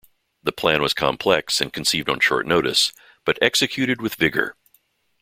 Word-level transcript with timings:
The 0.41 0.51
plan 0.51 0.81
was 0.81 0.95
complex 0.95 1.61
and 1.61 1.71
conceived 1.71 2.09
on 2.09 2.19
short 2.19 2.47
notice 2.47 2.91
but 3.23 3.37
executed 3.39 4.01
with 4.01 4.15
vigor. 4.15 4.57